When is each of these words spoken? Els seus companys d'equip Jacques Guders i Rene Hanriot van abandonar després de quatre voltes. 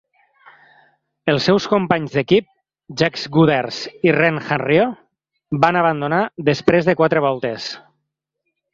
Els 1.33 1.45
seus 1.49 1.67
companys 1.73 2.15
d'equip 2.15 2.47
Jacques 3.03 3.27
Guders 3.37 3.83
i 4.09 4.17
Rene 4.19 4.43
Hanriot 4.49 5.07
van 5.67 5.83
abandonar 5.85 6.27
després 6.53 6.93
de 6.93 7.01
quatre 7.05 7.29
voltes. 7.31 7.73